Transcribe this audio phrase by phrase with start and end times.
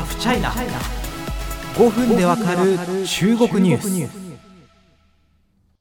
[0.00, 0.50] ハフチャイナ
[1.74, 4.30] 5分でわかる中国ニュース。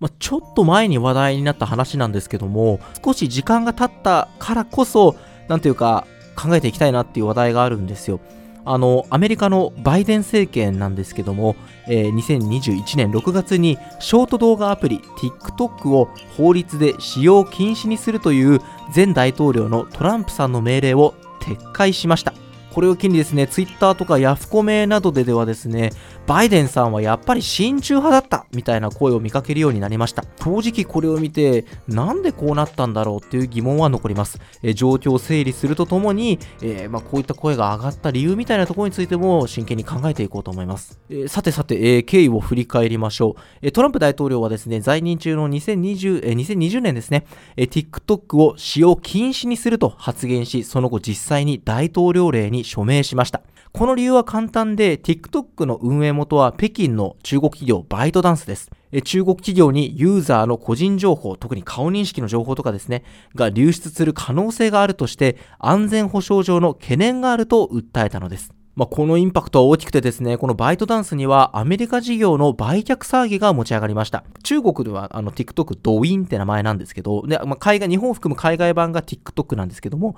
[0.00, 5.16] まあ、ちょっと前に話題になった話なんですけども少し時間が経ったからこそ
[5.48, 8.20] なんていうか考えていきたいなっていう話題があるんですよ。
[8.66, 11.56] あのアメリカのバイデン政権なんですけども、
[11.88, 18.60] えー、2021年6月にショート動画アプリ TikTok を法律で使用禁止にするという
[18.94, 22.34] 前大統領のトランプさんの命令を撤回しました
[22.72, 25.90] これを機にですね、ツイッターとかヤフコメなどでではですね、
[26.26, 30.24] バイデンさんはやっぱり親中派だったみたいな声を見かけるようになりました。
[30.40, 34.40] 正直これを見て、なんでこうなったんだろうっていう疑問は残ります。
[34.62, 40.98] え状況を整理するとともに、えー、まあ、こういった声が上がった理由みたいなところについても真剣に考えていこうと思います。
[41.10, 53.42] えー、さてさて、えー、経緯を振り返りましょう、えトランプ大統領はですね、在任中の2020、え2020年ですね、え TikTok を使用禁止にすると発言し、その後実際に大統領令に署名しました。
[53.72, 58.70] この理由は簡単で、TikTok の運営元は北京の中国企業バイトダンスです。
[59.04, 63.04] 中国企業にユーザーの個人情報、特に顔認識の情報とかですね、
[63.34, 68.52] が流出する可能性があるとして、安全保障上の懸念があると訴えたのです。
[68.74, 74.24] まあ、このインパクトは大きくてですね、このバイトダンスにはアメリカ事業の売却騒ぎが持ち上がりました。
[74.42, 80.16] 中国ではあの TikTok ドウィンって名前なんですけど、でまあ、海外、日本を含む海外版が TikTok なんですけども、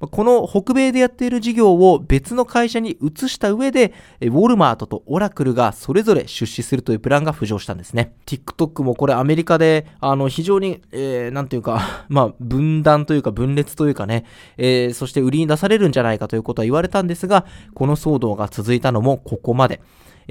[0.00, 8.14] この北米でやっている事業を別の会社に移した上で、ウォルマートとオラクルがそれぞれ出資するというプランが浮上したんですね。
[8.26, 14.24] TikTok もこれアメリカで、あの、非常に、えー、なんていうか、 まあ、分断というか分裂というかね、
[14.58, 19.80] えー、そして売りに出されるんじゃないかということは言われたんですが、この騒動が続いたのもここまで。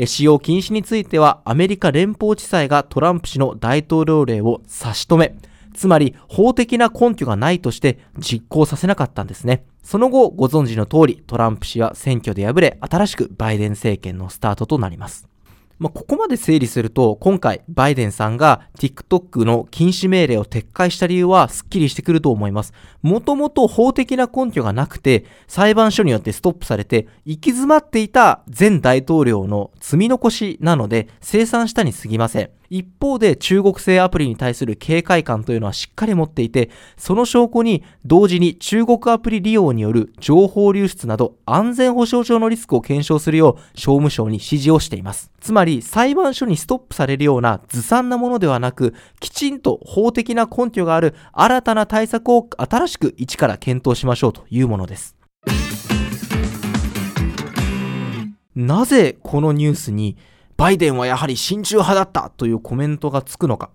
[0.06, 5.36] 使用禁止についてはアメリカ連邦地裁がトランプ氏の大統領令を差し止め、
[5.76, 9.66] つまり法的な根拠がないとして実行させなかったんですね。
[9.84, 15.28] その後、ご存知の通り、トランプ氏は選挙で敗れ、新しくバイデン政権のスタートとなります。
[15.78, 22.74] まあ、ここまで整理すると、今回、バイデンさんが TikTok の禁止命令を撤回した理由はスッキリしてくると思います。
[23.02, 32.50] もともと法的な根拠がなくて、裁判所によってストップされて、行き詰まっていた前大統領の積み残しなので、生産したに過ぎません。
[32.70, 45.32] 一方で中国製アプリに対する警戒感というのはしっかり持っていて、その証拠に同時に中国アプリ利用による情報流出など安全保障上のリスクを検証するよう商務省に指示をしています。
[45.40, 55.16] つまり裁判所にストップされるようなずさんなものではなく、きちんと法的な根拠がある新たな対策を新しく一から検討しましょうというものです。
[58.56, 60.16] なぜこのニュースに
[60.58, 63.70] バイデンはやはり親中派だったというコメントがつくのか。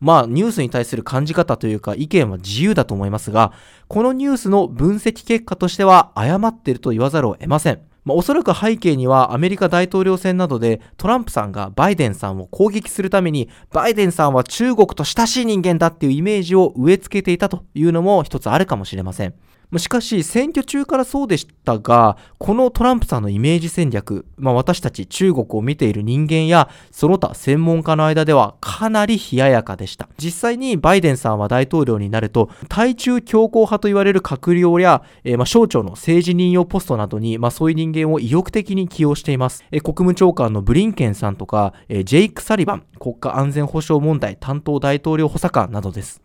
[0.00, 3.52] まあ、ニュースに対する感じ方というか意見は自由だと思いますが、
[3.86, 7.80] このニュースの分析結果としては誤っていると言わざるを得ません。
[8.04, 19.34] まあ、おそらく背景にはアメリカ大統領選などでトランプさんがバイデンさんを攻撃するためにバイデンさんは中国と親しい人間だっていうイメージを植え付けていたというのも一つあるかもしれません。
[19.78, 30.08] しかし、選挙中からそうでしたが、このトランプさんのイメージ戦略、まあ、私たち中国を見ている人間や、その他専門家の間ではかなり冷ややかでした。
[30.18, 39.64] 実際にバイデンさんは大統領になると、対中強硬派と言われる閣僚や、えー、まあ省庁の政治任用ポストなどに、まあ、そういう人間を意欲的に起用しています。
[39.70, 46.20] えー、国務長官のブリンケンさんとか、えー、ジェイク・サリバン、国家安全保障問題担当大統領補佐官などです。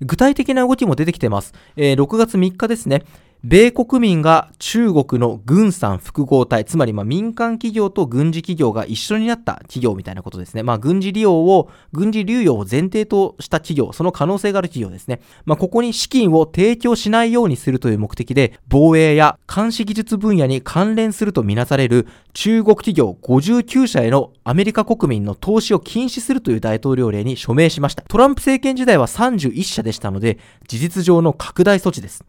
[0.00, 1.54] 具体的な動きも出てきています。
[1.76, 3.02] えー、6月3日ですね。
[3.42, 10.62] 米国民が中国の軍産複合体、つまりま民間企業と軍事企業が一緒になった企業みたいなことですね。
[10.62, 15.20] まあ軍事利用を、軍事流用を前提とした企業、その可能性がある企業ですね。
[15.46, 28.02] まあここに資金を提供しないようにするという目的で、防衛や監視技術分野に関連するとみなされる中国企業59社へのアメリカ国民の投資を禁止するという大統領令に署名しました。
[28.02, 32.22] トランプ政権時代は31社でしたので、事実上の拡大措置です。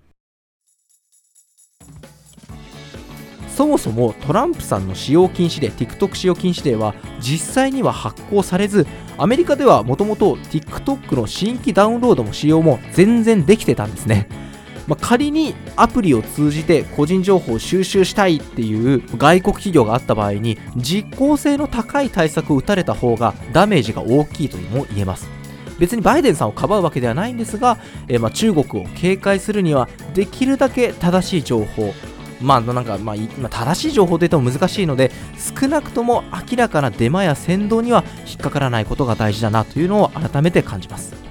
[3.56, 8.88] そもそもトランプさんの使用禁止令 TikTok 使用禁止令は実際には発行されず
[9.18, 14.28] アメリカではもともと TikTok の新規ダウンロードも使用も全然できてたんですね。
[14.88, 25.30] まあ、仮にアプリを通じて個人情報を収集したいっていう外国企業があった場合に実効性の高い対策を打たれた方がダメージが大きいとも言えます。
[25.78, 31.94] 別にバイデンさんをかばうわけではないんですが、えー、ま中国を警戒するにはできるだけ正しい情報
[32.42, 33.16] まあなんか、まあ、
[33.50, 35.12] 正しい情報といっても難しいので
[35.60, 41.31] 少なくとも明らかなデマや先導には引っかからないことが大事だなというのを改めて感じます。